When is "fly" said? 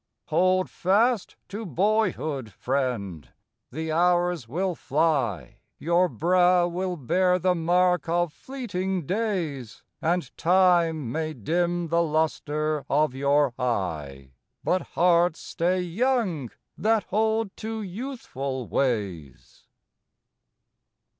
4.73-5.57